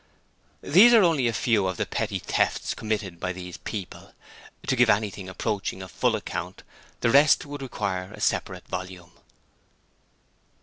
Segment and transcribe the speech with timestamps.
[0.63, 4.13] These are only a few of the petty thefts committed by these people.
[4.65, 8.67] To give anything approaching a full account of all the rest would require a separate
[8.67, 9.11] volume.